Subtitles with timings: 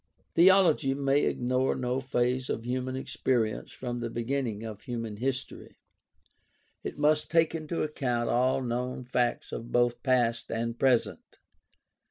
[0.33, 5.75] Theology may ignore no phase of human experience from the beginning of human history.
[6.83, 11.37] It must take into account all known facts of both past and present.